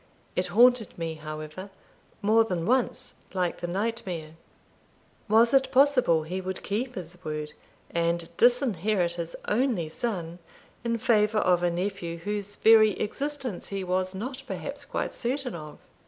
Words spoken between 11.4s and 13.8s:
a nephew whose very existence